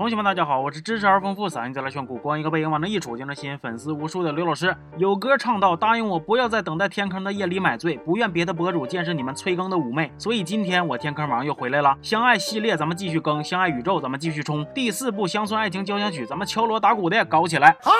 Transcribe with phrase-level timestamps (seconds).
[0.00, 4.74] 同学们，大家好，我是知识而丰富、嗓音再来炫酷、光一个背影往那一杵就能吸引粉丝无数的刘老师。
[4.96, 10.10] 有歌唱到，答应我不要在等待天坑的夜里买醉，不愿别的博主见识你们催更的妩媚。
[10.16, 17.76] 所以今天我天坑王又回来了，相爱系列咱们继续更，相爱宇宙咱们继续冲，第四部乡村爱情交响曲咱们敲锣打鼓的搞起来。
[17.82, 17.92] 好。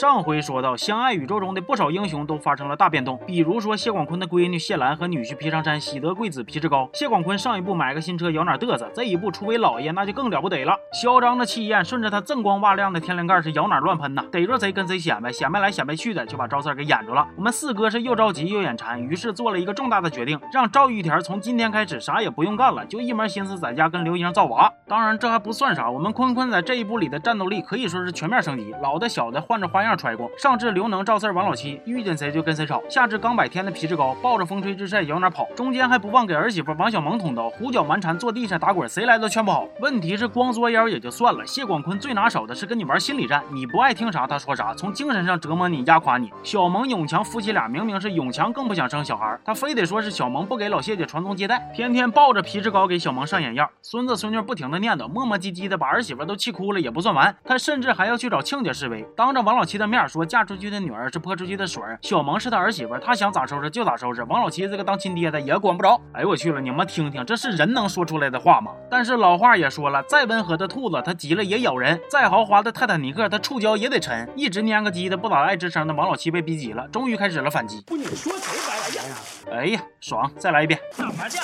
[0.00, 6.88] 上回说到，相爱宇宙中的不少英雄都发生了大变动，比如说谢广坤的闺女谢兰和女婿皮长山喜得贵子皮志高。
[6.94, 17.28] 谢广坤上一步买个新车摇哪嘚瑟，这一步出为老爷那就更了不得了，嚣张的气焰顺着他锃光瓦亮的天灵盖是摇哪乱喷呐，逮着谁跟谁显摆，显摆来显摆去的就把赵四给掩住了。
[17.36, 24.72] 我们四哥是又着急又眼馋，于是做了一个重大的决定，让赵玉田从今天开始啥也不用干了，就一门心思在家跟刘英造娃。
[24.88, 30.70] 当然这还不算啥，我们坤坤在这一部里的战斗力可以说是全面升级，老的小的换着花样揣过，上至。
[30.70, 39.66] 刘能、赵四、王老七遇见谁就跟谁吵，下至刚百天的皮志高抱着风吹日晒摇哪跑，中间还不忘给儿媳妇王小萌捅刀，胡搅蛮缠坐地上打滚，谁来都劝不好。
[39.80, 46.30] 问题是光作妖也就算了，谢广坤最拿手的是跟你玩心理战，你不爱听啥他说啥，从精神上折磨你压垮你。
[46.44, 64.22] 小萌、永强夫妻俩明明是永强更不想生小孩，他非得说是小萌不给老谢家传宗接代，天天抱着皮志高给小萌上眼药，孙子孙女不停的念叨，磨磨唧唧的把儿媳妇都气哭了也不算完，他甚至还要去找亲家示威，当着王老七的面说嫁出去的女儿是泼出去的水，小萌是他儿媳妇，他想咋收拾就咋收拾。
[64.24, 65.98] 王老七这个当亲爹的也管不着。
[66.12, 68.72] 哎呦我去了，你们听听，这是人能说出来的话吗？
[68.90, 74.28] 但是老话也说了，再温和的兔子，它急了也咬人；再豪华的泰坦尼克，它触礁也得沉。
[74.36, 77.82] 一直蔫个鸡的不咋爱吱声的王老七被逼急了，终于开始了反击。
[77.86, 79.16] 不，你说谁白来呀？
[79.50, 80.30] 哎呀，爽！
[80.36, 80.78] 再来一遍。
[80.98, 81.42] 打麻将。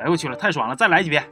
[0.00, 0.74] 哎呦我去了，太爽了！
[0.74, 1.22] 再来几遍。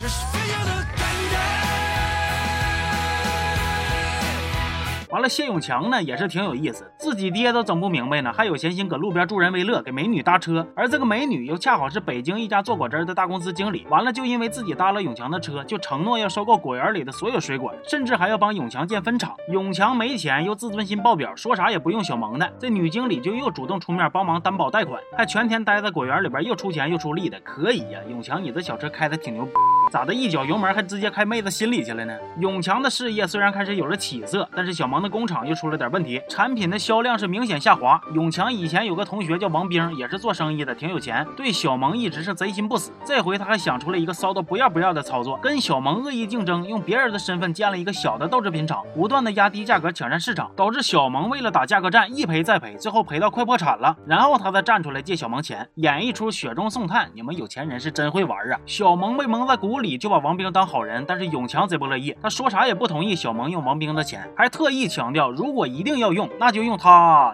[5.10, 10.66] 完了，谢永强呢也是挺有意思，自己爹都整不明白呢，还有闲心搁路边助人为乐，给美女搭车。
[10.74, 13.86] 而这个美女又恰好是北京一家做果汁的大公司经理。
[13.88, 19.36] 完了，就因为自己搭了永强的车，就承诺要收购果园里的所有水果，甚至还要帮永强建分厂。
[19.52, 22.52] 永强没钱又自尊心爆表，说啥也不用小萌的。
[22.58, 28.00] 这女经理就又主动出面帮忙担保贷款，还全天待在果园里边，又出钱又出力的，可以呀。
[28.10, 29.48] 永强，你这小车开的挺牛，
[29.92, 32.12] 咋的一脚油门还直接开妹子心里去了呢？
[32.40, 35.06] 永强的事业虽然开始有了起色，但是小萌的。
[35.06, 38.00] 工厂又出了点问题，产品的销销量是明显下滑。
[38.14, 42.90] 永强以前有个同学叫王兵，也是做生意的，挺有钱，对小萌一直是贼心不死。
[43.04, 53.94] 这回他还想出了一个骚到不要不要的操作，跟小萌恶意竞争，用别人的身份建了一个小的豆制品厂，不断的压低价格抢占市场，导致小萌为了打价格战一赔再赔，最后赔到快破产了。
[54.06, 57.10] 然后他再站出来借小萌钱，演一出雪中送炭。
[57.12, 58.58] 你们有钱人是真会玩啊！
[58.64, 64.86] 小萌被蒙在鼓里，就把王兵当好人，但是永强贼不乐意，他说啥也不同意小萌用王兵的钱，还特意。
[64.86, 66.85] 强调，如果一定要用，那就用他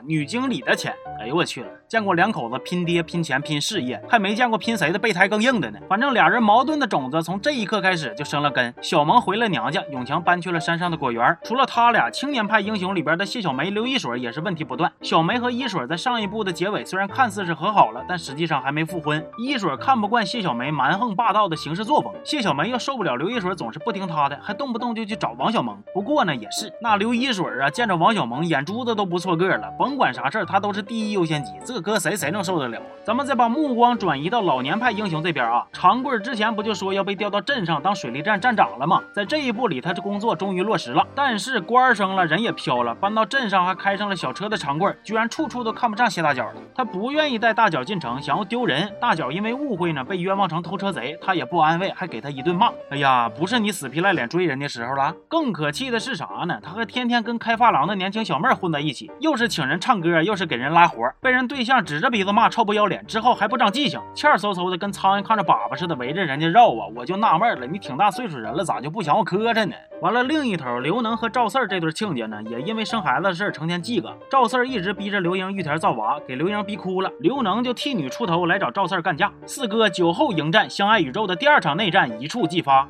[0.04, 0.94] 女经理的钱。
[1.20, 1.68] 哎呦我去了！
[1.86, 5.78] 见过两口子拼爹拼钱拼事业，还没见过拼谁的备胎更硬的呢。
[5.88, 8.74] 反正俩人矛盾的种子从这一刻开始就生了根。
[8.80, 11.36] 小萌回了娘家，永强搬去了山上的果园。
[11.44, 14.90] 除了他俩，青年派英雄里边的谢小梅、刘一水也是问题不断。
[15.02, 19.24] 小梅和一水在上一部的结尾虽然看似是和好了，但实际上还没复婚。
[19.38, 25.80] 一水看不惯谢小梅蛮横霸道的行事作风，谢小梅又受不了刘一水总是不听她的，还动不动就去找王小萌。
[25.94, 31.53] 不过呢，也是那刘一水啊，见着王小萌眼珠子都不错个了，甭管啥事儿他都是第一优先级。
[31.65, 32.81] 这搁谁谁能受得了？
[33.04, 35.66] 咱们再把目光转移到老年派英雄这边啊。
[35.72, 39.03] 长贵之前不就说要被调到镇上当水利站站长了吗？
[39.12, 41.06] 在这一步里，他这工作终于落实了。
[41.15, 46.54] 但是官升了，人也飘了，搬到镇上还开上了小车的长贵，居然处处都看不上谢大脚了。
[46.75, 48.93] 他不愿意带大脚进城，想要丢人。
[49.00, 52.70] 大脚因为误会呢，被冤枉成偷车贼，他也不安慰，还给他一顿骂。
[52.91, 55.14] 哎呀，不是你死皮赖脸追人的时候了。
[55.28, 56.59] 更可气的是啥呢？
[56.62, 61.84] 他还天天跟开发廊的年轻小妹混在一起，又是请人唱歌，又是给人拉活，被人对象。
[61.84, 66.88] 指着鼻子骂臭不要脸，之后还不长记性，欠嗖嗖的跟苍蝇看着粑粑似的围着人家绕啊！
[66.96, 69.76] 我就纳闷了，你挺大岁数人了，咋就不想我磕碜呢？
[70.00, 74.12] 完了，另一头刘能和赵四这对亲家呢，也因为生孩子的事儿成天记个。
[74.28, 77.08] 赵四儿一直逼着刘英玉田造娃，给刘英逼哭了。
[77.20, 79.30] 刘能就替女出头来找赵四儿干架。
[79.46, 82.88] 四哥酒后迎战，相爱宇宙的第二场内战一触即发。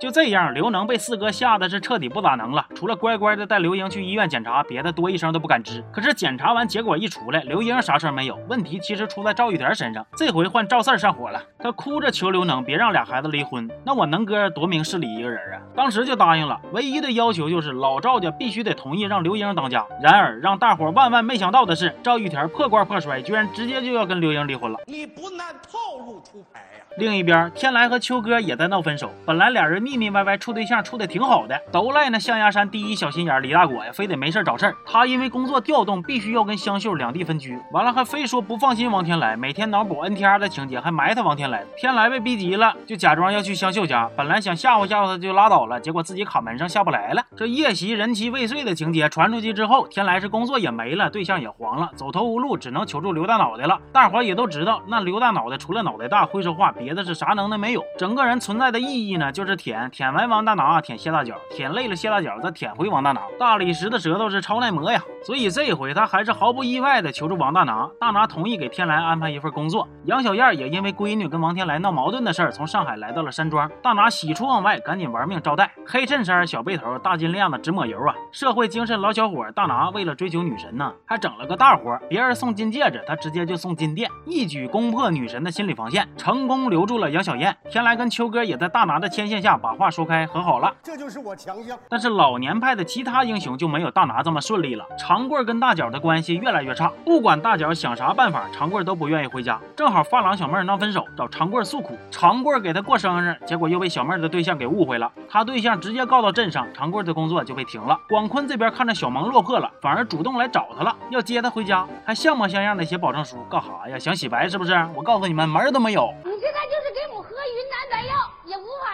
[0.00, 5.84] 就这样，刘能被四哥吓得是彻底不咋能了，除了乖乖的带刘英去医院检查，别的多一声都不敢吱。
[5.92, 10.06] 可是检查完结果一出来，刘英啥事儿没有，问题其实出在赵玉田身上。
[10.16, 13.68] 这回换赵四儿上火了，他哭着求刘能别让俩孩子离婚。
[13.84, 19.84] 那我能哥多明事理一个人啊，当时就答应了，唯一的要求就是老赵家必须得同意让刘英当家。
[20.02, 24.78] 然而让大伙万万没想到的是，赵玉田破罐破摔，居然直接就要跟刘英离婚了。
[24.86, 26.84] 你不按套路出牌呀？
[26.96, 29.89] 另一边，天来和秋哥也在闹分手，本来俩人。
[29.90, 34.76] 腻腻歪歪处对象处的挺好的，都赖那象牙山第一小心眼李大果呀，非得没事找事儿。
[34.86, 41.64] 他因为工作调动，必须要跟香秀两地分居，完了还非说不放心王天来，每天脑补 NTR 的情节，还埋汰王天来。
[41.76, 47.24] 天来被逼急了，就假装要去香秀家，本来想吓唬吓唬他就拉倒了，结果自己卡门上下不来了。
[47.36, 53.80] 这夜袭人妻未遂的情节传出去之后，天来是工作也没了，对象也黄了，走投无路，只能求助刘大脑袋了。
[53.92, 57.82] 大伙也都知道，那刘大脑袋除了脑袋大会说话，别的是啥能耐没有。
[57.98, 63.22] 整个人存在的意义呢，就是舔，舔完王大拿，舔谢大脚，舔累了谢大脚，再舔回王大拿。
[63.38, 67.88] 大理石的舌头是超耐磨呀，所以这回他还是毫不意外的求助王大拿。
[68.00, 69.88] 大拿同意给天来安排一份工作。
[70.04, 73.70] 杨小燕也因为闺女跟王天来闹矛盾的事儿，从上海来到了山庄。
[73.82, 75.70] 大拿喜出望外，赶紧玩命招待。
[75.86, 78.14] 黑衬衫、小背头、大金链子，直抹油啊！
[78.32, 87.56] 社会精神老小伙大拿为了追求女神呢，还整了个大活，别人送金戒指，他直接就送金店，一举攻破女神的心理防线，成功留住了杨小燕。
[87.70, 90.72] 天来跟秋哥也在大拿的牵线下把话说开，和好了。
[90.82, 91.78] 这就是我强项。
[91.88, 94.84] 但是老年派的其他英雄就没有大拿这么顺利了。
[94.98, 99.60] 长贵跟大脚的关系越来越差，不管大脚想啥办法，长贵都不愿意回家。
[99.76, 107.98] 正好发廊小妹闹分手，找长贵诉苦，长贵给他过生日，结果又被小妹的对象给误会了，他对象直接告到镇上，长贵的工作就被停了。
[108.08, 113.98] 广坤这边看着小萌落魄了，反而主动来找他了，要接他回家，还像模像样的写保证书，干哈呀？
[113.98, 114.72] 想洗白是不是？
[114.94, 116.12] 我告诉你们，门都没有。
[116.24, 117.79] 你现在就是给我喝云南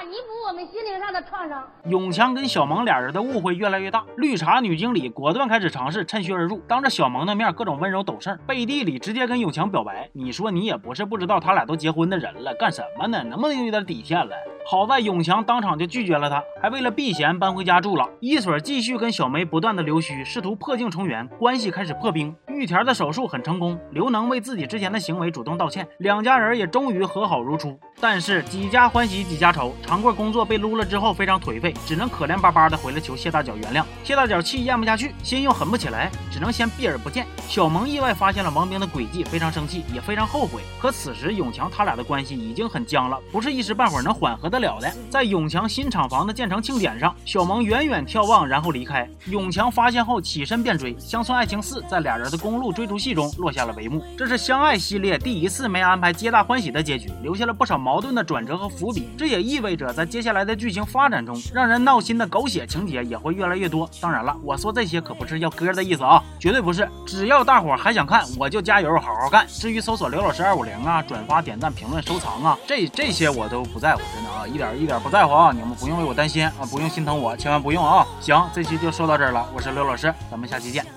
[0.06, 1.68] 弥补我们心灵上的创伤。
[1.86, 10.08] 永强跟小萌俩人的误会越来越大，绿茶女经理果断开始尝试趁虚而入，当着小萌的面各种温柔抖事，背地里直接跟永强表白。
[10.12, 13.24] 你说你也不是不知道他俩都结婚的人了，干什么呢？
[13.24, 14.36] 能不能有点底线了？
[14.68, 18.08] 好在永强当场就拒绝了他，还为了避嫌搬回家住了。
[18.20, 22.34] 一水继续跟小梅不断的溜须，试图破镜重圆，关系开始破冰。
[22.56, 27.78] 玉田的手术很成功，刘能为自己之前的行为主动道歉，两家人也终于和好如初。
[28.00, 33.84] 但是几家欢喜几家愁，长贵工作被撸了之后非常颓废，只能可怜巴巴的回来求谢大脚原谅。
[34.02, 37.26] 谢大脚气咽不下去，心又狠不起来，只能先避而不见。
[37.46, 40.62] 小萌意外发现了王兵的诡计，非常生气，也非常后悔。
[40.80, 44.46] 可此时永强他俩的关系已经很僵了，不是一时半会儿能缓和。
[44.48, 49.08] 得了的，在永强新厂房的建成庆典上，小萌远远眺望，然后离开。
[49.26, 54.00] 永强发现后起身便追，《乡村爱情四》在俩人的公路追逐戏中落下了帷幕。
[54.16, 59.08] 这是相爱系列第一次没安排皆大欢喜的结局，留下了不少矛盾的转折和伏笔。
[59.18, 63.90] 这也意味着在接下来的剧情发展中，让人闹心的狗血情节也会越来越多。
[64.00, 66.88] 当然了，我说这些可不是要歌的意思啊，绝对不是。
[67.04, 69.44] 只要大伙还想看，我就加油好好干。
[69.48, 74.46] 至于搜索刘老师二五零啊，转发、点赞、评论、收藏啊，这这些我都不在乎，真的啊。
[74.46, 75.50] 一点一点不在乎啊！
[75.52, 78.06] 你们不用为我担心啊，不用心疼我，千万不用啊！
[78.20, 80.95] 行，这期就说到这儿了，我是刘老师，咱们下期见。